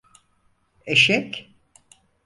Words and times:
Eşek? 0.85 1.49